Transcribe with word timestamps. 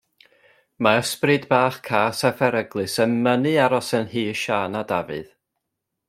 Mae 0.85 1.01
ysbryd 1.01 1.43
bach 1.51 1.77
cas 1.89 2.23
a 2.29 2.31
pheryglus 2.39 2.95
yn 3.07 3.13
mynnu 3.27 3.53
aros 3.69 3.93
yn 4.01 4.09
nhŷ 4.13 4.25
Siân 4.45 4.79
a 4.81 4.87
Dafydd. 4.93 5.29